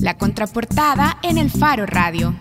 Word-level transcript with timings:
La 0.00 0.18
contraportada 0.18 1.18
en 1.22 1.38
el 1.38 1.50
Faro 1.50 1.86
Radio. 1.86 2.34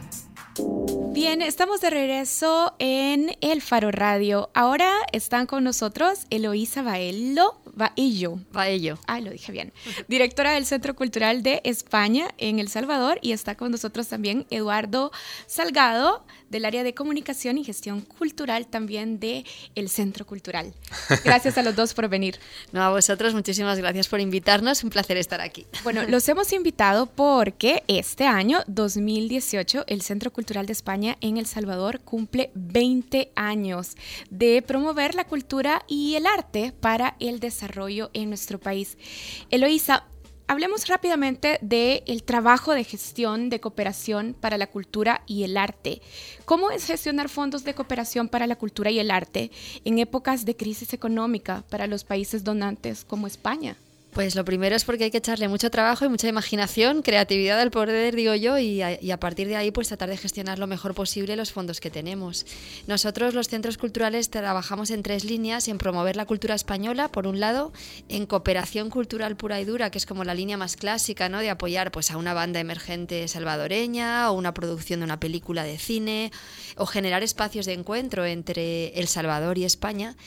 Bien, 1.14 1.42
estamos 1.42 1.82
de 1.82 1.90
regreso 1.90 2.74
en 2.80 3.36
el 3.42 3.62
Faro 3.62 3.92
Radio. 3.92 4.50
Ahora 4.54 4.92
están 5.12 5.46
con 5.46 5.64
nosotros 5.64 6.26
Eloísa 6.30 6.82
Baello, 6.82 7.62
Baello. 7.74 8.40
Baello. 8.52 8.98
Ah, 9.08 9.20
lo 9.20 9.32
dije 9.32 9.52
bien. 9.52 9.74
Directora 10.08 10.54
del 10.54 10.66
Centro 10.66 10.96
Cultural 10.96 11.44
de 11.44 11.62
España 11.64 12.30
en 12.38 12.60
El 12.60 12.70
Salvador 12.70 13.20
y 13.22 13.34
está 13.34 13.56
con 13.56 13.72
nosotros 13.72 14.08
también 14.08 14.46
Eduardo 14.50 15.12
Salgado 15.48 16.24
del 16.52 16.66
área 16.66 16.84
de 16.84 16.94
comunicación 16.94 17.58
y 17.58 17.64
gestión 17.64 18.02
cultural 18.02 18.68
también 18.68 19.20
de 19.20 19.46
el 19.74 19.90
Centro 19.90 20.26
Cultural. 20.26 20.74
Gracias 21.24 21.58
a 21.58 21.64
los 21.64 21.76
dos 21.76 21.94
por 21.94 22.08
venir. 22.10 22.38
No, 22.72 22.82
a 22.82 22.90
vosotros 22.90 23.34
muchísimas 23.34 23.78
gracias 23.80 24.08
por 24.08 24.20
invitarnos. 24.20 24.84
Un 24.84 24.90
placer 24.90 25.18
estar 25.18 25.42
aquí. 25.42 25.66
Bueno, 25.84 26.04
los 26.08 26.28
hemos 26.30 26.54
invitado 26.54 27.06
porque 27.06 27.84
este 27.88 28.26
año 28.26 28.60
2018 28.68 29.86
el 29.88 30.02
Centro 30.02 30.32
Cultural 30.32 30.66
de 30.66 30.74
España 30.74 31.18
en 31.22 31.38
El 31.38 31.46
Salvador 31.48 32.02
cumple 32.02 32.52
20 32.54 33.32
años 33.36 33.96
de 34.30 34.62
promover 34.62 35.16
la 35.16 35.26
cultura 35.26 35.84
y 35.88 36.16
el 36.16 36.26
arte 36.26 36.74
para 36.80 37.16
el 37.20 37.40
desarrollo 37.40 38.10
en 38.14 38.30
nuestro 38.30 38.60
país. 38.60 38.98
Eloísa, 39.50 40.06
hablemos 40.52 40.86
rápidamente 40.90 41.60
del 41.62 42.24
trabajo 42.24 42.74
de 42.74 42.84
gestión 42.84 43.50
de 43.50 43.62
cooperación 43.62 44.36
para 44.38 44.58
la 44.58 44.68
cultura 44.68 45.24
y 45.26 45.44
el 45.44 45.56
arte. 45.56 46.02
¿Cómo 46.44 46.72
es 46.72 46.86
gestionar 46.86 47.30
fondos 47.30 47.64
de 47.64 47.74
cooperación 47.74 48.28
para 48.28 48.48
la 48.48 48.58
cultura 48.58 48.92
y 48.92 49.00
el 49.00 49.12
arte 49.12 49.50
en 49.86 49.98
épocas 49.98 50.44
de 50.44 50.58
crisis 50.58 50.92
económica 50.92 51.64
para 51.70 51.88
los 51.88 52.04
países 52.04 52.44
donantes 52.44 53.06
como 53.06 53.28
España? 53.28 53.78
Pues 54.12 54.36
lo 54.36 54.44
primero 54.44 54.76
es 54.76 54.84
porque 54.84 55.06
hay 55.06 55.12
que 55.12 55.20
echarle 55.20 55.48
mucho 55.48 55.72
trabajo 55.72 56.04
y 56.04 56.10
mucha 56.10 56.28
imaginación, 56.28 57.02
creatividad 57.02 57.58
al 57.62 57.72
poder, 57.72 58.14
digo 58.14 58.36
yo, 58.36 58.58
y 58.58 58.82
a, 58.82 59.20
partir 59.22 59.48
de 59.48 59.56
ahí 59.56 59.72
pues 59.72 59.88
tratar 59.88 60.10
de 60.10 60.18
gestionar 60.18 60.60
lo 60.60 60.68
mejor 60.68 60.94
posible 60.94 61.38
los 61.38 61.54
fondos 61.54 61.80
que 61.80 61.90
tenemos. 61.90 62.46
Nosotros 62.88 63.34
los 63.34 63.48
centros 63.48 63.78
culturales 63.78 64.30
trabajamos 64.30 64.92
en 64.92 65.02
tres 65.02 65.24
líneas, 65.24 65.70
en 65.70 65.78
promover 65.78 66.18
la 66.18 66.26
cultura 66.26 66.56
española, 66.56 67.08
por 67.08 67.26
un 67.26 67.40
lado, 67.40 67.72
en 68.10 68.26
cooperación 68.26 68.90
cultural 68.90 69.38
pura 69.38 69.62
y 69.62 69.66
dura, 69.66 69.92
que 69.92 69.98
es 69.98 70.06
como 70.06 70.26
la 70.26 70.36
línea 70.36 70.58
más 70.58 70.76
clásica, 70.76 71.30
¿no? 71.30 71.40
De 71.40 71.50
apoyar 71.50 71.92
pues 71.92 72.12
a 72.12 72.18
una 72.18 72.34
banda 72.34 72.60
emergente 72.60 73.30
salvadoreña 73.30 74.30
o 74.30 74.34
una 74.34 74.54
producción 74.54 75.00
de 75.00 75.06
una 75.06 75.22
película 75.22 75.64
de 75.64 75.78
cine 75.78 76.32
o 76.76 76.86
generar 76.86 77.24
espacios 77.24 77.66
de 77.66 77.74
encuentro 77.74 78.26
entre 78.26 78.90
El 79.00 79.08
Salvador 79.08 79.58
y 79.58 79.64
España. 79.64 80.18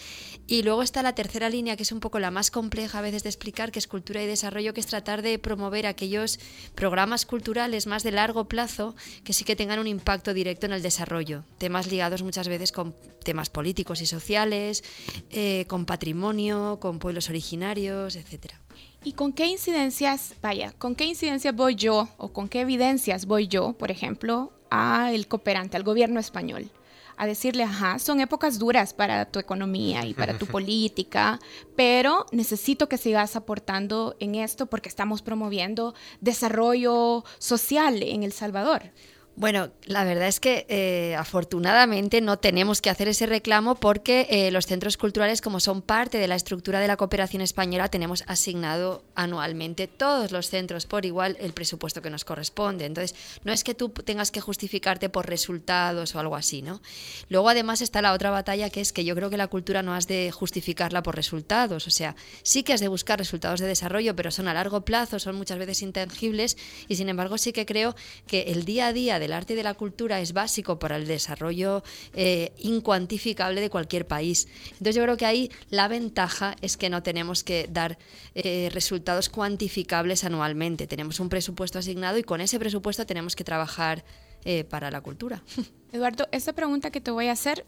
Y 0.47 0.63
luego 0.63 0.83
está 0.83 1.03
la 1.03 1.15
tercera 1.15 1.49
línea, 1.49 1.77
que 1.77 1.85
es 1.85 1.93
un 1.93 2.01
poco 2.01 2.19
la 2.19 2.31
más 2.31 2.51
compleja 2.51 2.99
a 2.99 3.03
veces 3.03 3.23
de 3.23 3.31
explicar, 3.31 3.73
que 3.75 3.81
es 3.81 3.89
cultura 3.89 4.23
y 4.23 4.27
desarrollo, 4.27 4.73
que 4.73 4.81
es 4.81 4.87
tratar 4.87 5.21
de 5.21 5.37
promover 5.41 5.87
aquellos 5.87 6.39
programas 6.77 7.27
culturales 7.27 7.89
más 7.89 8.05
de 8.05 8.13
largo 8.13 8.45
plazo 8.45 8.95
que 9.25 9.33
sí 9.33 9.45
que 9.45 9.57
tengan 9.57 9.81
un 9.81 9.89
impacto 9.89 10.33
directo 10.33 10.67
en 10.67 10.73
el 10.73 10.81
desarrollo. 10.81 11.43
Temas 11.59 11.89
ligados 11.89 12.23
muchas 12.23 12.47
veces 12.47 12.71
con 12.71 12.95
temas 13.25 13.51
políticos 13.51 14.01
y 14.01 14.07
sociales, 14.07 14.85
eh, 15.31 15.65
con 15.67 15.87
patrimonio, 15.87 16.79
con 16.81 17.01
pueblos 17.01 17.29
originarios, 17.29 18.15
etcétera. 18.15 18.61
¿Y 19.03 19.13
con 19.13 19.33
qué 19.33 19.47
incidencias, 19.47 20.35
vaya, 20.41 20.73
con 20.79 20.95
qué 20.95 21.05
incidencias 21.05 21.55
voy 21.55 21.75
yo 21.75 22.09
o 22.17 22.33
con 22.33 22.49
qué 22.49 22.61
evidencias 22.61 23.27
voy 23.27 23.49
yo, 23.49 23.73
por 23.73 23.91
ejemplo, 23.91 24.53
al 24.71 25.27
cooperante, 25.27 25.77
al 25.77 25.83
gobierno 25.83 26.21
español? 26.21 26.71
A 27.17 27.27
decirle, 27.27 27.65
ajá, 27.65 27.99
son 27.99 28.21
épocas 28.21 28.59
duras 28.59 28.93
para 28.93 29.25
tu 29.27 29.39
economía 29.39 30.05
y 30.05 30.15
para 30.15 30.39
tu 30.39 30.47
política, 30.47 31.39
pero 31.77 32.27
necesito 32.33 32.89
que 32.89 32.99
sigas 32.99 33.37
aportando 33.37 34.17
en 34.21 34.35
esto 34.35 34.67
porque 34.67 34.89
estamos 34.89 35.23
promoviendo 35.23 35.95
desarrollo 36.21 37.25
social 37.39 38.03
en 38.03 38.23
El 38.23 38.33
Salvador. 38.33 38.93
Bueno, 39.37 39.73
la 39.85 40.05
verdad 40.05 40.29
es 40.29 40.39
que 40.39 40.65
eh, 40.69 41.17
afortunadamente 41.17 42.21
no 42.21 42.39
tenemos 42.39 42.81
que 42.81 42.89
hacer 42.89 43.09
ese 43.09 43.27
reclamo 43.27 43.75
porque 43.75 44.29
eh, 44.31 44.53
los 44.53 44.67
centros 44.67 44.97
culturales, 44.97 45.41
como 45.41 45.59
son 45.59 45.83
parte 45.83 46.19
de 46.19 46.29
la 46.29 46.37
estructura 46.37 46.79
de 46.79 46.87
la 46.87 46.97
cooperación 46.97 47.43
española, 47.43 47.89
tenemos 47.89 48.23
asignado 48.29 49.03
anualmente 49.17 49.89
todos 49.89 50.31
los 50.31 50.51
centros 50.51 50.87
por 50.87 51.05
igual 51.05 51.37
el 51.41 51.53
presupuesto 51.53 52.01
que 52.01 52.11
nos 52.11 52.25
corresponde. 52.25 52.85
Entonces, 52.85 53.17
no 53.43 53.53
es 53.53 53.65
que 53.65 53.75
tú 53.75 53.89
tengas 53.89 54.31
que 54.31 54.41
justificarte 54.41 55.09
por 55.09 55.29
resultados 55.29 56.15
o 56.15 56.21
algo 56.21 56.37
así, 56.37 56.63
¿no? 56.63 56.81
Luego, 57.29 57.49
además, 57.49 57.81
está 57.81 58.03
la 58.03 58.13
otra 58.13 58.31
batalla 58.31 58.71
que 58.71 58.81
es 58.81 58.93
que 58.93 59.05
yo 59.05 59.17
creo 59.17 59.31
que 59.31 59.37
la 59.37 59.49
cultura 59.49 59.83
no 59.83 59.95
has 59.95 60.07
de 60.07 60.31
justificarla 60.31 61.03
por 61.03 61.17
resultados. 61.17 61.89
O 61.89 61.91
sea, 61.91 62.15
sí 62.45 62.63
que 62.63 62.73
has 62.73 62.81
de 62.81 62.89
buscar 62.89 63.19
resultados 63.19 63.59
de 63.59 63.67
desarrollo, 63.67 64.15
pero 64.15 64.31
son 64.31 64.47
a 64.47 64.55
largo 64.55 64.85
plazo, 64.85 65.19
son 65.19 65.35
muchas 65.35 65.59
veces 65.59 65.83
intangibles 65.83 66.57
y, 66.87 66.95
sin 66.95 67.09
embargo, 67.09 67.37
sí 67.37 67.53
que 67.53 67.67
creo 67.67 67.97
que 68.29 68.53
el 68.53 68.65
día 68.65 68.87
a 68.87 68.93
día 68.93 69.19
del 69.25 69.33
arte 69.33 69.55
y 69.55 69.57
de 69.57 69.63
la 69.63 69.75
cultura 69.75 70.21
es 70.21 70.33
básico 70.33 70.79
para 70.79 70.97
el 70.97 71.07
desarrollo 71.07 71.83
eh, 72.13 72.53
incuantificable 72.59 73.61
de 73.61 73.71
cualquier 73.71 74.07
país. 74.07 74.49
Entonces 74.73 74.97
yo 74.97 75.03
creo 75.03 75.17
que 75.17 75.27
ahí 75.27 75.51
la 75.71 75.89
ventaja 75.89 76.55
es 76.61 76.77
que 76.77 76.91
no 76.91 77.03
tenemos 77.03 77.43
que 77.43 77.67
dar 77.71 77.99
eh, 78.35 78.69
resultados 78.73 79.29
cuantificables 79.29 80.25
anualmente. 80.25 80.87
Tenemos 80.87 81.21
un 81.21 81.29
presupuesto 81.29 81.79
asignado 81.79 82.19
y 82.19 82.23
con 82.23 82.41
ese 82.41 82.59
presupuesto 82.59 83.07
tenemos 83.07 83.35
que 83.35 83.45
trabajar 83.45 84.05
eh, 84.45 84.65
para 84.65 84.91
la 84.91 85.01
cultura. 85.01 85.43
Eduardo, 85.93 86.29
esta 86.31 86.53
pregunta 86.53 86.91
que 86.91 87.01
te 87.01 87.11
voy 87.11 87.29
a 87.29 87.33
hacer 87.33 87.65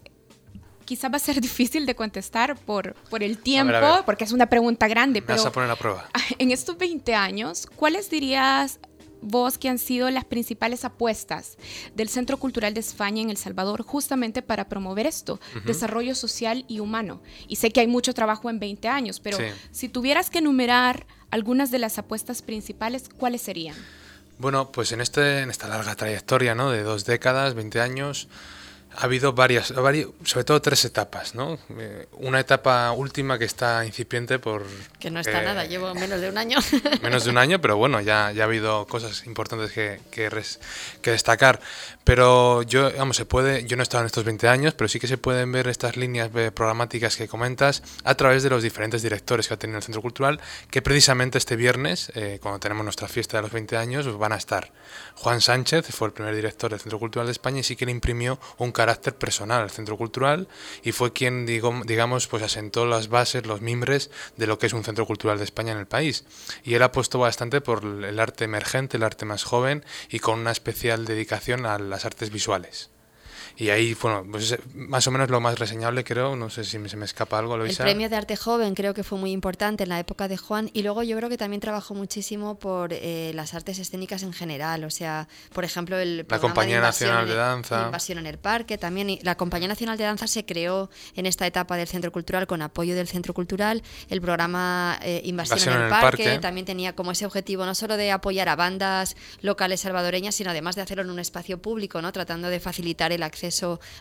quizá 0.85 1.09
va 1.09 1.17
a 1.17 1.19
ser 1.19 1.41
difícil 1.41 1.85
de 1.85 1.95
contestar 1.95 2.55
por, 2.55 2.93
por 3.09 3.21
el 3.21 3.39
tiempo, 3.39 4.03
porque 4.05 4.23
es 4.23 4.31
una 4.31 4.45
pregunta 4.45 4.87
grande. 4.87 5.21
pero 5.21 5.37
vas 5.37 5.45
a 5.45 5.51
poner 5.51 5.69
a 5.69 5.75
prueba. 5.75 6.09
En 6.39 6.51
estos 6.51 6.77
20 6.77 7.13
años, 7.13 7.67
¿cuáles 7.75 8.09
dirías 8.09 8.79
vos 9.21 9.57
que 9.57 9.69
han 9.69 9.79
sido 9.79 10.09
las 10.09 10.25
principales 10.25 10.85
apuestas 10.85 11.57
del 11.95 12.09
Centro 12.09 12.37
Cultural 12.37 12.73
de 12.73 12.79
España 12.79 13.21
en 13.21 13.29
El 13.29 13.37
Salvador 13.37 13.83
justamente 13.83 14.41
para 14.41 14.69
promover 14.69 15.05
esto, 15.05 15.39
desarrollo 15.65 16.15
social 16.15 16.65
y 16.67 16.79
humano. 16.79 17.21
Y 17.47 17.57
sé 17.57 17.71
que 17.71 17.79
hay 17.79 17.87
mucho 17.87 18.13
trabajo 18.13 18.49
en 18.49 18.59
20 18.59 18.87
años, 18.87 19.19
pero 19.19 19.37
si 19.71 19.89
tuvieras 19.89 20.29
que 20.29 20.39
enumerar 20.39 21.05
algunas 21.31 21.71
de 21.71 21.79
las 21.79 21.97
apuestas 21.97 22.41
principales, 22.41 23.09
¿cuáles 23.17 23.41
serían? 23.41 23.75
Bueno, 24.39 24.71
pues 24.71 24.91
en, 24.91 25.01
este, 25.01 25.39
en 25.41 25.49
esta 25.49 25.67
larga 25.67 25.95
trayectoria 25.95 26.53
¿no? 26.53 26.71
de 26.71 26.83
dos 26.83 27.05
décadas, 27.05 27.55
20 27.55 27.81
años, 27.81 28.27
ha 28.99 29.03
habido 29.03 29.31
varias, 29.33 29.67
sobre 29.67 30.43
todo 30.43 30.59
tres 30.59 30.83
etapas, 30.83 31.35
¿no? 31.35 31.59
Eh, 31.77 32.07
una 32.13 32.39
etapa 32.39 32.91
última 32.93 33.37
que 33.37 33.45
está 33.45 33.85
incipiente 33.85 34.39
por... 34.39 34.65
Que 34.99 35.11
no 35.11 35.19
está 35.19 35.39
nada, 35.43 35.65
llevo 35.65 35.93
menos 35.93 36.19
de 36.19 36.29
un 36.29 36.37
año. 36.39 36.57
menos 37.03 37.23
de 37.23 37.29
un 37.29 37.37
año, 37.37 37.61
pero 37.61 37.77
bueno, 37.77 38.01
ya, 38.01 38.31
ya 38.31 38.41
ha 38.41 38.45
habido 38.47 38.87
cosas 38.87 39.27
importantes 39.27 39.71
que, 39.71 39.99
que, 40.09 40.31
que, 41.03 41.11
destacar. 41.11 41.59
Pero 42.03 42.63
yo, 42.63 42.91
vamos, 42.97 43.17
se 43.17 43.25
puede, 43.25 43.65
yo 43.65 43.77
no 43.77 43.83
he 43.83 43.85
estado 43.85 44.01
en 44.01 44.07
estos 44.07 44.23
20 44.23 44.47
años, 44.47 44.73
pero 44.73 44.87
sí 44.87 44.99
que 44.99 45.05
se 45.05 45.19
pueden 45.19 45.51
ver 45.51 45.67
estas 45.67 45.95
líneas 45.95 46.31
programáticas 46.55 47.17
que 47.17 47.27
comentas 47.27 47.83
a 48.03 48.15
través 48.15 48.41
de 48.41 48.49
los 48.49 48.63
diferentes 48.63 49.03
directores 49.03 49.47
que 49.47 49.53
ha 49.53 49.57
tenido 49.57 49.77
el 49.77 49.83
Centro 49.83 50.01
Cultural, 50.01 50.39
que 50.71 50.81
precisamente 50.81 51.37
este 51.37 51.55
viernes, 51.55 52.11
eh, 52.15 52.39
cuando 52.41 52.59
tenemos 52.59 52.83
nuestra 52.83 53.07
fiesta 53.07 53.37
de 53.37 53.43
los 53.43 53.51
20 53.51 53.77
años, 53.77 54.17
van 54.17 54.31
a 54.31 54.37
estar. 54.37 54.71
Juan 55.13 55.39
Sánchez 55.39 55.85
fue 55.91 56.07
el 56.07 56.13
primer 56.15 56.35
director 56.35 56.71
del 56.71 56.79
Centro 56.79 56.97
Cultural 56.97 57.27
de 57.27 57.33
España 57.33 57.59
y 57.59 57.63
sí 57.63 57.75
que 57.75 57.85
le 57.85 57.91
imprimió 57.91 58.39
un 58.57 58.71
carácter 58.71 58.86
carácter 58.87 59.15
personal 59.15 59.63
al 59.63 59.69
centro 59.69 59.97
cultural 59.97 60.47
y 60.81 60.93
fue 60.93 61.11
quien, 61.11 61.45
digamos, 61.45 62.27
pues 62.27 62.41
asentó 62.41 62.85
las 62.85 63.09
bases, 63.09 63.45
los 63.45 63.59
mimbres 63.59 64.09
de 64.37 64.47
lo 64.47 64.57
que 64.57 64.67
es 64.67 64.73
un 64.73 64.85
centro 64.85 65.05
cultural 65.05 65.39
de 65.39 65.43
España 65.43 65.73
en 65.73 65.77
el 65.77 65.87
país. 65.87 66.23
Y 66.63 66.75
él 66.75 66.83
apostó 66.83 67.19
bastante 67.19 67.59
por 67.59 67.83
el 67.83 68.17
arte 68.17 68.45
emergente, 68.45 68.95
el 68.95 69.03
arte 69.03 69.25
más 69.25 69.43
joven 69.43 69.83
y 70.09 70.19
con 70.19 70.39
una 70.39 70.51
especial 70.51 71.03
dedicación 71.03 71.65
a 71.65 71.77
las 71.79 72.05
artes 72.05 72.31
visuales. 72.31 72.89
Y 73.59 73.71
ahí, 73.71 73.97
bueno, 73.99 74.23
pues 74.31 74.55
más 74.75 75.07
o 75.07 75.11
menos 75.11 75.31
lo 75.31 75.41
más 75.41 75.57
reseñable 75.57 76.03
creo, 76.03 76.35
no 76.35 76.47
sé 76.51 76.63
si 76.63 76.77
se 76.87 76.95
me 76.95 77.05
escapa 77.05 77.39
algo, 77.39 77.55
El 77.55 77.75
premio 77.75 78.07
de 78.07 78.15
arte 78.15 78.37
joven 78.37 78.75
creo 78.75 78.93
que 78.93 79.03
fue 79.03 79.17
muy 79.17 79.31
importante 79.31 79.81
en 79.81 79.89
la 79.89 79.99
época 79.99 80.27
de 80.27 80.37
Juan 80.37 80.69
y 80.73 80.83
luego 80.83 81.01
yo 81.01 81.17
creo 81.17 81.27
que 81.27 81.39
también 81.39 81.59
trabajó 81.59 81.95
muchísimo 81.95 82.59
por 82.59 82.93
eh, 82.93 83.31
las 83.33 83.55
artes 83.55 83.79
escénicas 83.79 84.21
en 84.21 84.31
general, 84.31 84.83
o 84.83 84.91
sea, 84.91 85.27
por 85.53 85.65
ejemplo, 85.65 85.97
el... 85.97 86.27
La 86.29 86.37
Compañía 86.37 86.79
Nacional 86.79 87.27
de 87.27 87.33
Danza. 87.33 87.85
Invasión 87.87 88.19
en 88.19 88.27
el 88.27 88.37
Parque, 88.37 88.77
también 88.77 89.17
la 89.23 89.35
Compañía 89.35 89.67
Nacional 89.67 89.97
de 89.97 90.03
Danza 90.03 90.27
se 90.27 90.45
creó 90.45 90.91
en 91.15 91.25
esta 91.25 91.47
etapa 91.47 91.77
del 91.77 91.87
Centro 91.87 92.11
Cultural 92.11 92.45
con 92.45 92.61
apoyo 92.61 92.95
del 92.95 93.07
Centro 93.07 93.33
Cultural, 93.33 93.81
el 94.09 94.21
programa 94.21 94.99
eh, 95.01 95.21
Invasión, 95.23 95.75
en 95.75 95.81
el, 95.81 95.89
parque, 95.89 96.37
también 96.37 96.67
tenía 96.67 96.93
como 96.93 97.11
ese 97.11 97.25
objetivo 97.25 97.65
no 97.65 97.73
solo 97.73 97.97
de 97.97 98.11
apoyar 98.11 98.49
a 98.49 98.55
bandas 98.55 99.15
locales 99.41 99.81
salvadoreñas, 99.81 100.35
sino 100.35 100.51
además 100.51 100.75
de 100.75 100.83
hacerlo 100.83 101.01
en 101.01 101.09
un 101.09 101.17
espacio 101.17 101.59
público, 101.59 102.03
¿no? 102.03 102.11
Tratando 102.11 102.49
de 102.49 102.59
facilitar 102.59 103.11
el 103.11 103.23
acceso 103.23 103.46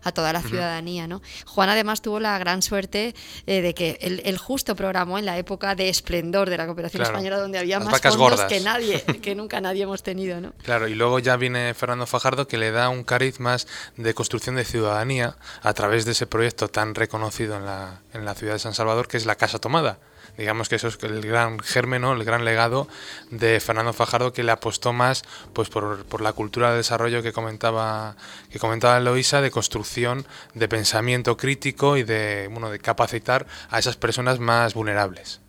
a 0.02 0.12
toda 0.12 0.32
la 0.32 0.42
ciudadanía. 0.42 1.06
¿no? 1.06 1.22
Juan 1.46 1.68
además 1.68 2.02
tuvo 2.02 2.20
la 2.20 2.38
gran 2.38 2.62
suerte 2.62 3.14
eh, 3.46 3.60
de 3.60 3.74
que 3.74 3.98
él, 4.00 4.38
justo 4.38 4.76
programó 4.76 5.18
en 5.18 5.26
la 5.26 5.38
época 5.38 5.74
de 5.74 5.88
esplendor 5.88 6.50
de 6.50 6.56
la 6.56 6.66
cooperación 6.66 7.02
española, 7.02 7.38
donde 7.38 7.58
había 7.58 7.80
más 7.80 8.00
fondos 8.00 8.42
que 8.44 8.60
nadie, 8.60 9.02
que 9.22 9.34
nunca 9.34 9.60
nadie 9.60 9.82
hemos 9.82 10.02
tenido. 10.02 10.40
¿no? 10.40 10.52
Claro, 10.62 10.88
y 10.88 10.94
luego 10.94 11.18
ya 11.18 11.36
viene 11.36 11.74
Fernando 11.74 12.06
Fajardo 12.06 12.46
que 12.46 12.58
le 12.58 12.70
da 12.70 12.88
un 12.88 13.04
cariz 13.04 13.40
más 13.40 13.66
de 13.96 14.14
construcción 14.14 14.56
de 14.56 14.64
ciudadanía 14.64 15.36
a 15.62 15.72
través 15.74 16.04
de 16.04 16.12
ese 16.12 16.26
proyecto 16.26 16.68
tan 16.68 16.94
reconocido 16.94 17.56
en 17.56 17.66
la, 17.66 18.00
en 18.12 18.24
la 18.24 18.34
ciudad 18.34 18.54
de 18.54 18.58
San 18.58 18.74
Salvador, 18.74 19.08
que 19.08 19.16
es 19.16 19.26
la 19.26 19.36
Casa 19.36 19.58
Tomada 19.58 19.98
digamos 20.36 20.68
que 20.68 20.76
eso 20.76 20.88
es 20.88 20.98
el 21.02 21.22
gran 21.22 21.58
germen, 21.58 22.04
el 22.04 22.24
gran 22.24 22.44
legado 22.44 22.88
de 23.30 23.60
Fernando 23.60 23.92
Fajardo 23.92 24.32
que 24.32 24.42
le 24.42 24.52
apostó 24.52 24.92
más 24.92 25.24
pues 25.52 25.68
por, 25.68 26.04
por 26.04 26.20
la 26.20 26.32
cultura 26.32 26.70
de 26.70 26.78
desarrollo 26.78 27.22
que 27.22 27.32
comentaba 27.32 28.16
que 28.50 28.58
comentaba 28.58 28.98
Eloisa 28.98 29.40
de 29.40 29.50
construcción 29.50 30.26
de 30.54 30.68
pensamiento 30.68 31.36
crítico 31.36 31.96
y 31.96 32.02
de 32.02 32.48
bueno 32.50 32.70
de 32.70 32.78
capacitar 32.78 33.46
a 33.70 33.78
esas 33.78 33.96
personas 33.96 34.38
más 34.38 34.74
vulnerables. 34.74 35.40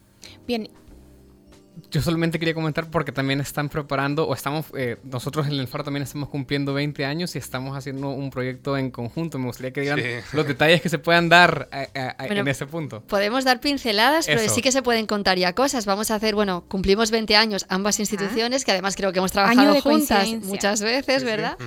Bien, 0.46 0.70
yo 1.92 2.02
solamente 2.02 2.40
quería 2.40 2.54
comentar 2.54 2.90
porque 2.90 3.12
también 3.12 3.40
están 3.40 3.70
preparando, 3.70 4.28
o 4.28 4.34
estamos, 4.34 4.66
eh, 4.76 4.98
nosotros 5.04 5.48
en 5.48 5.54
el 5.54 5.68
Faro 5.68 5.84
también 5.84 6.04
estamos 6.04 6.30
cumpliendo 6.30 6.74
20 6.74 7.06
años 7.06 7.36
y 7.36 7.38
estamos 7.38 7.78
haciendo 7.78 8.10
un 8.10 8.30
proyecto 8.30 8.78
en 8.78 8.92
conjunto. 8.92 9.40
Me 9.40 9.46
gustaría 9.46 9.72
que 9.72 9.82
digan 9.82 10.00
los 10.34 10.48
detalles 10.48 10.82
que 10.82 10.90
se 10.90 11.00
puedan 11.00 11.30
dar 11.30 11.70
eh, 11.72 11.88
eh, 11.94 12.14
en 12.20 12.48
ese 12.48 12.66
punto. 12.66 13.02
Podemos 13.02 13.44
dar 13.44 13.60
pinceladas, 13.60 14.26
pero 14.26 14.42
sí 14.50 14.62
que 14.62 14.72
se 14.72 14.82
pueden 14.82 15.06
contar 15.06 15.38
ya 15.38 15.54
cosas. 15.54 15.86
Vamos 15.86 16.12
a 16.12 16.16
hacer, 16.16 16.36
bueno, 16.36 16.66
cumplimos 16.68 17.12
20 17.12 17.36
años 17.36 17.66
ambas 17.70 18.00
instituciones, 18.00 18.66
que 18.66 18.72
además 18.72 18.96
creo 18.96 19.12
que 19.12 19.20
hemos 19.20 19.32
trabajado 19.32 19.82
juntas 19.82 20.28
muchas 20.44 20.82
veces, 20.82 21.24
¿verdad? 21.24 21.58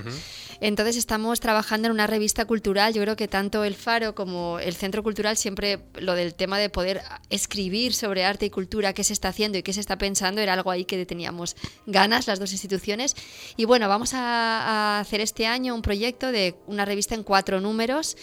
Entonces 0.61 0.97
estamos 0.97 1.41
trabajando 1.41 1.87
en 1.89 1.93
una 1.93 2.07
revista 2.07 2.45
cultural. 2.45 2.93
Yo 2.93 3.03
creo 3.03 3.17
que 3.17 3.29
tanto 3.29 3.65
el 3.65 3.75
Faro 3.75 4.15
como 4.15 4.59
el 4.59 4.75
Centro 4.75 5.03
Cultural 5.03 5.37
siempre 5.37 5.81
lo 5.95 6.15
del 6.15 6.35
tema 6.35 6.59
de 6.59 6.69
poder 6.69 7.01
escribir 7.31 7.95
sobre 7.95 8.25
arte 8.25 8.47
y 8.47 8.51
cultura, 8.51 8.93
qué 8.93 9.03
se 9.03 9.15
está 9.15 9.29
haciendo 9.29 9.57
y 9.57 9.63
qué 9.63 9.73
se 9.73 9.81
está 9.81 9.97
pensando, 9.97 10.41
era 10.41 10.53
algo 10.53 10.71
ahí 10.71 10.85
que 10.85 11.05
teníamos 11.07 11.57
ganas 11.87 12.27
las 12.27 12.39
dos 12.39 12.53
instituciones. 12.53 13.17
Y 13.57 13.65
bueno, 13.65 13.89
vamos 13.89 14.13
a, 14.15 15.01
hacer 15.01 15.21
este 15.21 15.47
año 15.47 15.75
un 15.75 15.83
proyecto 15.83 16.31
de 16.31 16.55
una 16.67 16.85
revista 16.85 17.15
en 17.15 17.23
cuatro 17.23 17.61
números 17.61 18.17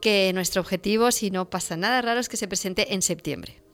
que 0.00 0.32
nuestro 0.34 0.60
objetivo, 0.60 1.10
si 1.10 1.30
no 1.30 1.48
pasa 1.48 1.76
nada 1.76 2.02
raro, 2.02 2.20
es 2.20 2.28
que 2.28 2.36
se 2.36 2.48
presente 2.48 2.94
en 2.94 3.02
septiembre. 3.02 3.65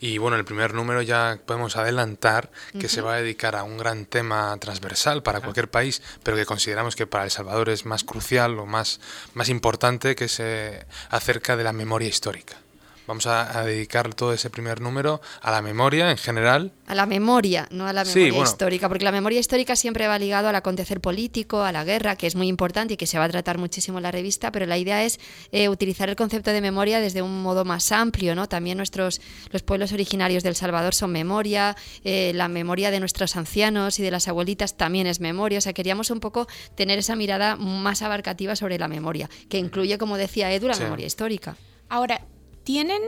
Y 0.00 0.18
bueno, 0.18 0.36
el 0.36 0.44
primer 0.44 0.74
número 0.74 1.02
ya 1.02 1.38
podemos 1.44 1.76
adelantar 1.76 2.50
que 2.78 2.88
se 2.88 3.00
va 3.00 3.14
a 3.14 3.16
dedicar 3.16 3.56
a 3.56 3.64
un 3.64 3.78
gran 3.78 4.06
tema 4.06 4.56
transversal 4.58 5.22
para 5.22 5.40
cualquier 5.40 5.70
país, 5.70 6.02
pero 6.22 6.36
que 6.36 6.46
consideramos 6.46 6.96
que 6.96 7.06
para 7.06 7.24
El 7.24 7.30
Salvador 7.30 7.68
es 7.68 7.84
más 7.86 8.04
crucial 8.04 8.58
o 8.58 8.66
más, 8.66 9.00
más 9.34 9.48
importante, 9.48 10.14
que 10.14 10.28
se 10.28 10.86
acerca 11.10 11.56
de 11.56 11.64
la 11.64 11.72
memoria 11.72 12.08
histórica. 12.08 12.61
Vamos 13.06 13.26
a, 13.26 13.64
dedicar 13.64 14.14
todo 14.14 14.32
ese 14.32 14.50
primer 14.50 14.80
número 14.80 15.20
a 15.40 15.50
la 15.50 15.60
memoria 15.60 16.10
en 16.10 16.16
general. 16.16 16.72
A 16.86 16.94
la 16.94 17.06
memoria, 17.06 17.66
no 17.70 17.86
a 17.86 17.92
la 17.92 18.04
memoria 18.04 18.42
histórica, 18.42 18.88
porque 18.88 19.04
la 19.04 19.12
memoria 19.12 19.40
histórica 19.40 19.76
siempre 19.76 20.06
va 20.06 20.18
ligado 20.18 20.48
al 20.48 20.54
acontecer 20.54 21.00
político, 21.00 21.62
a 21.62 21.72
la 21.72 21.84
guerra, 21.84 22.16
que 22.16 22.26
es 22.26 22.36
muy 22.36 22.48
importante 22.48 22.94
y 22.94 22.96
que 22.96 23.06
se 23.06 23.18
va 23.18 23.24
a 23.24 23.28
tratar 23.28 23.58
muchísimo 23.58 23.98
en 23.98 24.04
la 24.04 24.12
revista, 24.12 24.52
pero 24.52 24.66
la 24.66 24.78
idea 24.78 25.04
es 25.04 25.18
eh, 25.50 25.68
utilizar 25.68 26.08
el 26.08 26.16
concepto 26.16 26.52
de 26.52 26.60
memoria 26.60 27.00
desde 27.00 27.22
un 27.22 27.42
modo 27.42 27.64
más 27.64 27.90
amplio, 27.92 28.34
¿no? 28.34 28.48
También 28.48 28.76
nuestros 28.76 29.20
los 29.50 29.62
pueblos 29.62 29.92
originarios 29.92 30.42
del 30.42 30.54
Salvador 30.54 30.94
son 30.94 31.12
memoria, 31.12 31.76
eh, 32.04 32.32
la 32.34 32.48
memoria 32.48 32.90
de 32.90 33.00
nuestros 33.00 33.36
ancianos 33.36 33.98
y 33.98 34.02
de 34.02 34.10
las 34.10 34.28
abuelitas 34.28 34.76
también 34.76 35.06
es 35.06 35.20
memoria, 35.20 35.58
o 35.58 35.60
sea, 35.60 35.72
queríamos 35.72 36.10
un 36.10 36.20
poco 36.20 36.46
tener 36.74 36.98
esa 36.98 37.16
mirada 37.16 37.56
más 37.56 38.02
abarcativa 38.02 38.54
sobre 38.56 38.78
la 38.78 38.88
memoria, 38.88 39.28
que 39.48 39.58
incluye, 39.58 39.98
como 39.98 40.16
decía 40.16 40.52
Edu, 40.52 40.68
la 40.68 40.76
memoria 40.76 41.06
histórica. 41.06 41.56
Ahora, 41.88 42.22
tienen 42.64 43.02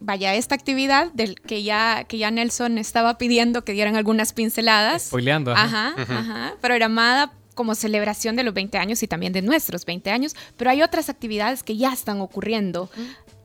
vaya, 0.00 0.34
esta 0.34 0.54
actividad 0.54 1.10
del 1.12 1.40
que 1.40 1.62
ya, 1.62 2.04
que 2.04 2.18
ya 2.18 2.30
Nelson 2.30 2.78
estaba 2.78 3.18
pidiendo 3.18 3.64
que 3.64 3.72
dieran 3.72 3.96
algunas 3.96 4.32
pinceladas. 4.32 5.04
Spoileando. 5.04 5.52
Ajá, 5.52 5.94
ajá, 5.96 6.54
programada 6.60 7.32
como 7.54 7.74
celebración 7.74 8.36
de 8.36 8.42
los 8.42 8.52
20 8.52 8.78
años 8.78 9.02
y 9.02 9.08
también 9.08 9.32
de 9.32 9.42
nuestros 9.42 9.86
20 9.86 10.10
años, 10.10 10.34
pero 10.56 10.70
hay 10.70 10.82
otras 10.82 11.08
actividades 11.08 11.62
que 11.62 11.76
ya 11.76 11.92
están 11.92 12.20
ocurriendo. 12.20 12.90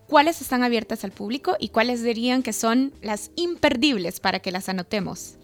¿Cuáles 0.07 0.41
están 0.41 0.63
abiertas 0.63 1.03
al 1.03 1.11
público 1.11 1.55
y 1.59 1.69
cuáles 1.69 2.01
dirían 2.01 2.41
que 2.41 2.51
son 2.51 2.91
las 3.01 3.29
imperdibles 3.35 4.19
para 4.19 4.39
que 4.39 4.51
las 4.51 4.67
anotemos? 4.67 5.35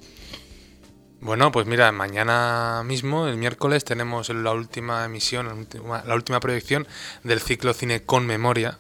Bueno, 1.22 1.52
pues 1.52 1.68
mira, 1.68 1.92
mañana 1.92 2.84
mismo, 2.84 3.28
el 3.28 3.38
miércoles, 3.38 3.84
tenemos 3.84 4.30
la 4.30 4.52
última 4.52 5.06
emisión, 5.06 5.68
la 6.06 6.16
última 6.16 6.40
proyección 6.40 6.88
del 7.24 7.40
ciclo 7.40 7.74
Cine 7.74 8.04
con 8.04 8.26
Memoria, 8.26 8.80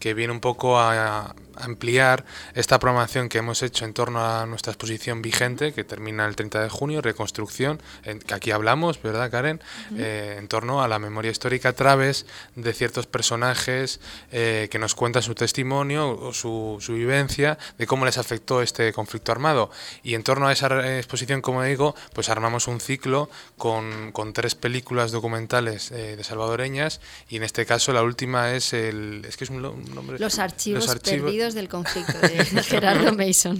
que 0.00 0.14
viene 0.14 0.32
un 0.32 0.40
poco 0.40 0.80
a, 0.80 1.34
ampliar 1.56 2.24
esta 2.54 2.78
programación 2.78 3.28
que 3.28 3.38
hemos 3.38 3.62
hecho 3.62 3.84
en 3.84 3.92
torno 3.92 4.24
a 4.24 4.46
nuestra 4.46 4.72
exposición 4.72 5.22
vigente, 5.22 5.72
que 5.72 5.84
termina 5.84 6.26
el 6.26 6.36
30 6.36 6.62
de 6.62 6.68
junio, 6.68 7.00
Reconstrucción, 7.00 7.80
que 8.26 8.34
aquí 8.34 8.50
hablamos, 8.50 9.00
¿verdad, 9.02 9.30
Karen? 9.30 9.60
Eh, 9.96 10.36
en 10.38 10.48
torno 10.48 10.82
a 10.82 10.88
la 10.88 10.98
memoria 10.98 11.30
histórica 11.30 11.70
a 11.70 11.72
través 11.72 12.26
de 12.54 12.72
ciertos 12.72 13.06
personajes 13.06 14.00
eh, 14.32 14.68
que 14.70 14.78
nos 14.78 14.94
cuentan 14.94 15.22
su 15.22 15.34
testimonio 15.34 16.10
o 16.10 16.32
su, 16.32 16.78
su, 16.80 16.94
vivencia 16.94 17.58
de 17.78 17.86
cómo 17.86 18.04
les 18.04 18.18
afectó 18.18 18.62
este 18.62 18.92
conflicto 18.92 19.32
armado. 19.32 19.70
Y 20.02 20.14
en 20.14 20.22
torno 20.22 20.48
a 20.48 20.52
esa 20.52 20.98
exposición, 20.98 21.40
como 21.40 21.62
digo, 21.62 21.94
pues 22.12 22.28
armamos 22.28 22.68
un 22.68 22.80
ciclo 22.80 23.30
con, 23.56 24.12
con 24.12 24.32
tres 24.32 24.54
películas 24.54 25.12
documentales 25.12 25.90
eh, 25.90 26.16
de 26.16 26.24
salvadoreñas 26.24 27.00
y 27.28 27.36
en 27.36 27.42
este 27.42 27.66
caso 27.66 27.92
la 27.92 28.02
última 28.02 28.54
es 28.54 28.72
el... 28.72 29.24
Es 29.28 29.36
que 29.36 29.44
es 29.44 29.50
un, 29.50 29.62
nombre... 29.62 30.18
Los 30.18 30.38
archivos, 30.38 30.84
los 30.84 30.90
archivos 30.90 31.32
del 31.48 31.70
conflicto 31.70 32.18
de 32.20 32.44
Gerardo 32.62 33.12
Mason. 33.12 33.58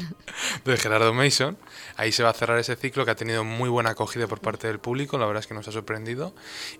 De 0.64 0.76
Gerardo 0.76 1.14
Mason. 1.14 1.56
Ahí 1.96 2.12
se 2.12 2.22
va 2.22 2.28
a 2.28 2.34
cerrar 2.34 2.58
ese 2.58 2.76
ciclo 2.76 3.06
que 3.06 3.10
ha 3.12 3.14
tenido 3.14 3.42
muy 3.42 3.70
buena 3.70 3.90
acogida 3.90 4.26
por 4.26 4.40
parte 4.40 4.66
del 4.66 4.78
público, 4.78 5.16
la 5.16 5.24
verdad 5.24 5.40
es 5.40 5.46
que 5.46 5.54
nos 5.54 5.66
ha 5.66 5.72
sorprendido. 5.72 6.34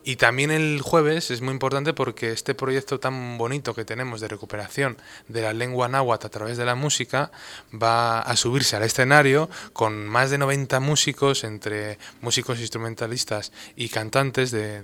Y 0.04 0.16
también 0.16 0.50
el 0.50 0.82
jueves 0.82 1.30
es 1.30 1.40
muy 1.40 1.52
importante 1.52 1.94
porque 1.94 2.32
este 2.32 2.54
proyecto 2.54 3.00
tan 3.00 3.38
bonito 3.38 3.74
que 3.74 3.86
tenemos 3.86 4.20
de 4.20 4.28
recuperación 4.28 4.98
de 5.28 5.40
la 5.40 5.54
lengua 5.54 5.88
náhuatl 5.88 6.26
a 6.26 6.30
través 6.30 6.58
de 6.58 6.66
la 6.66 6.74
música 6.74 7.32
va 7.72 8.20
a 8.20 8.36
subirse 8.36 8.76
al 8.76 8.82
escenario 8.82 9.48
con 9.72 10.06
más 10.06 10.30
de 10.30 10.36
90 10.36 10.80
músicos, 10.80 11.44
entre 11.44 11.98
músicos 12.20 12.60
instrumentalistas 12.60 13.52
y 13.74 13.88
cantantes 13.88 14.50
de 14.50 14.82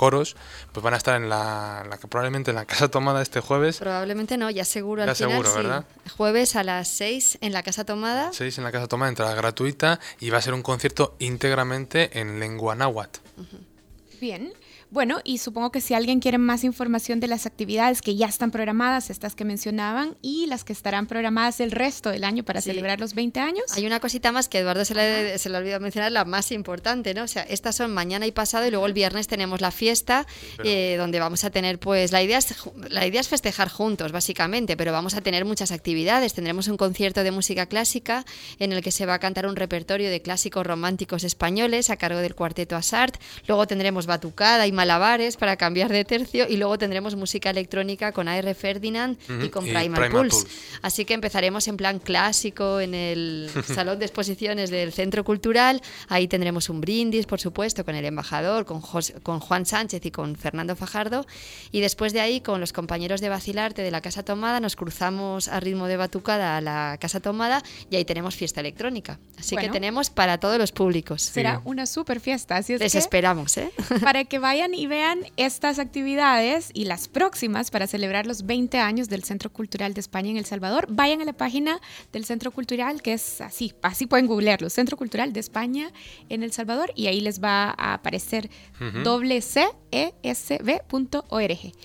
coros, 0.00 0.34
pues 0.72 0.82
van 0.82 0.94
a 0.94 0.96
estar 0.96 1.20
en 1.20 1.28
la, 1.28 1.84
probablemente 2.08 2.52
en 2.52 2.54
la 2.54 2.64
Casa 2.64 2.88
Tomada 2.88 3.20
este 3.20 3.40
jueves. 3.40 3.76
Probablemente 3.76 4.38
no, 4.38 4.48
ya 4.48 4.64
seguro 4.64 5.02
al 5.02 5.14
final, 5.14 5.32
seguro, 5.32 5.54
¿verdad? 5.54 5.84
Jueves 6.16 6.56
a 6.56 6.64
las 6.64 6.88
6 6.88 7.36
en 7.42 7.52
la 7.52 7.62
Casa 7.62 7.84
Tomada. 7.84 8.32
6 8.32 8.56
en 8.56 8.64
la 8.64 8.72
Casa 8.72 8.88
Tomada, 8.88 9.10
entrada 9.10 9.34
gratuita 9.34 10.00
y 10.18 10.30
va 10.30 10.38
a 10.38 10.40
ser 10.40 10.54
un 10.54 10.62
concierto 10.62 11.16
íntegramente 11.18 12.18
en 12.18 12.40
lengua 12.40 12.74
náhuatl. 12.74 13.20
Bien. 14.22 14.54
Bueno, 14.90 15.20
y 15.22 15.38
supongo 15.38 15.70
que 15.70 15.80
si 15.80 15.94
alguien 15.94 16.18
quiere 16.18 16.36
más 16.36 16.64
información 16.64 17.20
de 17.20 17.28
las 17.28 17.46
actividades 17.46 18.02
que 18.02 18.16
ya 18.16 18.26
están 18.26 18.50
programadas, 18.50 19.08
estas 19.08 19.36
que 19.36 19.44
mencionaban, 19.44 20.16
y 20.20 20.46
las 20.46 20.64
que 20.64 20.72
estarán 20.72 21.06
programadas 21.06 21.60
el 21.60 21.70
resto 21.70 22.10
del 22.10 22.24
año 22.24 22.42
para 22.42 22.60
celebrar 22.60 22.98
los 22.98 23.14
20 23.14 23.38
años. 23.38 23.64
Hay 23.76 23.86
una 23.86 24.00
cosita 24.00 24.32
más 24.32 24.48
que 24.48 24.58
Eduardo 24.58 24.84
se 24.84 24.94
le, 24.96 25.38
se 25.38 25.48
le 25.48 25.58
olvidó 25.58 25.78
mencionar, 25.78 26.10
la 26.10 26.24
más 26.24 26.50
importante, 26.50 27.14
¿no? 27.14 27.22
O 27.22 27.28
sea, 27.28 27.42
estas 27.44 27.76
son 27.76 27.94
mañana 27.94 28.26
y 28.26 28.32
pasado, 28.32 28.66
y 28.66 28.70
luego 28.72 28.86
el 28.86 28.92
viernes 28.92 29.28
tenemos 29.28 29.60
la 29.60 29.70
fiesta, 29.70 30.26
eh, 30.64 30.96
donde 30.98 31.20
vamos 31.20 31.44
a 31.44 31.50
tener, 31.50 31.78
pues, 31.78 32.10
la 32.10 32.22
idea, 32.22 32.38
es, 32.38 32.56
la 32.88 33.06
idea 33.06 33.20
es 33.20 33.28
festejar 33.28 33.68
juntos, 33.68 34.10
básicamente, 34.10 34.76
pero 34.76 34.90
vamos 34.90 35.14
a 35.14 35.20
tener 35.20 35.44
muchas 35.44 35.70
actividades. 35.70 36.34
Tendremos 36.34 36.66
un 36.66 36.76
concierto 36.76 37.22
de 37.22 37.30
música 37.30 37.66
clásica 37.66 38.24
en 38.58 38.72
el 38.72 38.82
que 38.82 38.90
se 38.90 39.06
va 39.06 39.14
a 39.14 39.18
cantar 39.20 39.46
un 39.46 39.54
repertorio 39.54 40.10
de 40.10 40.20
clásicos 40.20 40.66
románticos 40.66 41.22
españoles 41.22 41.90
a 41.90 41.96
cargo 41.96 42.18
del 42.18 42.34
cuarteto 42.34 42.74
Asart. 42.74 43.20
Luego 43.46 43.68
tendremos 43.68 44.06
batucada 44.06 44.66
y 44.66 44.72
malabares 44.80 45.36
para 45.36 45.56
cambiar 45.56 45.92
de 45.92 46.06
tercio 46.06 46.46
y 46.48 46.56
luego 46.56 46.78
tendremos 46.78 47.14
música 47.14 47.50
electrónica 47.50 48.12
con 48.12 48.28
AR 48.28 48.54
Ferdinand 48.54 49.18
y 49.44 49.50
con 49.50 49.64
Primal, 49.64 50.10
Pulse. 50.10 50.46
Así 50.80 51.04
que 51.04 51.12
empezaremos 51.12 51.68
en 51.68 51.76
plan 51.76 51.98
clásico 51.98 52.80
en 52.80 52.94
el 52.94 53.50
salón 53.74 53.98
de 53.98 54.06
exposiciones 54.06 54.70
del 54.70 54.90
Centro 54.94 55.22
Cultural. 55.22 55.82
Ahí 56.08 56.28
tendremos 56.28 56.70
un 56.70 56.80
brindis, 56.80 57.26
por 57.26 57.40
supuesto, 57.40 57.84
con 57.84 57.94
el 57.94 58.06
embajador, 58.06 58.64
con, 58.64 58.80
con 59.22 59.40
Juan 59.40 59.66
Sánchez 59.66 60.06
y 60.06 60.10
con 60.10 60.34
Fernando 60.34 60.74
Fajardo. 60.76 61.26
Y 61.72 61.82
después 61.82 62.14
de 62.14 62.20
ahí, 62.20 62.40
con 62.40 62.58
los 62.58 62.72
compañeros 62.72 63.20
de 63.20 63.28
Vacilarte 63.28 63.82
de 63.82 63.90
la 63.90 64.00
Casa 64.00 64.22
Tomada, 64.22 64.60
nos 64.60 64.76
cruzamos 64.76 65.48
a 65.48 65.60
ritmo 65.60 65.88
de 65.88 65.98
batucada 65.98 66.56
a 66.56 66.62
la 66.62 66.96
Casa 66.98 67.20
Tomada 67.20 67.62
y 67.90 67.96
ahí 67.96 68.06
tenemos 68.06 68.34
fiesta 68.34 68.60
electrónica. 68.60 69.18
Así 69.38 69.56
que 69.56 69.68
tenemos 69.68 70.08
para 70.08 70.38
todos 70.38 70.56
los 70.56 70.72
públicos. 70.72 71.20
Será 71.20 71.60
una 71.66 71.84
super 71.84 72.18
fiesta. 72.18 72.56
Así 72.56 72.72
es 72.72 72.80
Les 72.80 72.94
esperamos, 72.94 73.58
¿eh? 73.58 73.70
Para 74.02 74.24
que 74.24 74.38
vayan 74.38 74.69
y 74.74 74.86
vean 74.86 75.20
estas 75.36 75.78
actividades 75.78 76.70
y 76.74 76.84
las 76.84 77.08
próximas 77.08 77.70
para 77.70 77.86
celebrar 77.86 78.26
los 78.26 78.46
20 78.46 78.78
años 78.78 79.08
del 79.08 79.24
Centro 79.24 79.50
Cultural 79.50 79.94
de 79.94 80.00
España 80.00 80.30
en 80.30 80.36
El 80.36 80.44
Salvador, 80.44 80.86
vayan 80.88 81.20
a 81.20 81.24
la 81.24 81.32
página 81.32 81.80
del 82.12 82.24
Centro 82.24 82.50
Cultural, 82.50 83.02
que 83.02 83.12
es 83.12 83.40
así, 83.40 83.74
así 83.82 84.06
pueden 84.06 84.26
googlearlo, 84.26 84.70
Centro 84.70 84.96
Cultural 84.96 85.32
de 85.32 85.40
España 85.40 85.90
en 86.28 86.42
El 86.42 86.52
Salvador, 86.52 86.92
y 86.94 87.06
ahí 87.06 87.20
les 87.20 87.42
va 87.42 87.74
a 87.76 87.94
aparecer 87.94 88.50
doble 89.02 89.40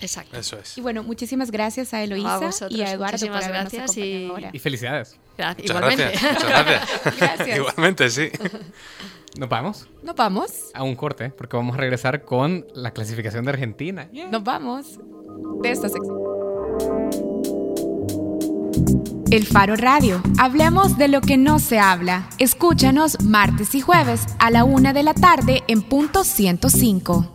Exacto. 0.02 0.38
Eso 0.38 0.58
es. 0.58 0.78
Y 0.78 0.82
bueno, 0.82 1.04
muchísimas 1.04 1.52
gracias 1.52 1.94
a 1.94 2.04
Eloísa 2.04 2.68
y 2.70 2.82
a 2.82 2.92
Eduardo 2.92 3.28
por 3.28 3.48
gracias 3.48 3.98
y... 3.98 4.32
y... 4.54 4.60
felicidades. 4.60 5.18
Gracias. 5.38 5.70
Igualmente. 5.70 6.06
Muchas 6.06 6.44
gracias. 6.50 7.18
gracias. 7.18 7.58
Igualmente, 7.58 8.10
sí. 8.10 8.30
¿Nos 9.38 9.50
vamos? 9.50 9.88
Nos 10.04 10.16
vamos. 10.16 10.52
A 10.74 10.84
un 10.84 10.96
corte, 10.96 11.30
porque 11.30 11.58
vamos 11.58 11.76
a 11.76 11.80
regresar 11.80 12.24
con 12.24 12.66
la 12.74 12.92
clasificación 12.92 13.44
de 13.46 13.52
Argentina. 13.52 14.10
Nos 14.32 14.44
vamos 14.44 15.00
de 15.62 15.72
esta 15.72 15.90
sección. 15.90 16.16
El 19.32 19.46
Faro 19.46 19.76
Radio. 19.76 20.22
Hablemos 20.38 20.98
de 20.98 21.08
lo 21.08 21.20
que 21.20 21.36
no 21.36 21.60
se 21.60 21.80
habla. 21.80 22.30
Escúchanos 22.38 23.22
martes 23.22 23.76
y 23.76 23.82
jueves 23.82 24.26
a 24.40 24.52
la 24.52 24.64
una 24.64 24.94
de 24.94 25.04
la 25.04 25.14
tarde 25.14 25.64
en 25.68 25.82
punto 25.82 26.24
105. 26.24 27.34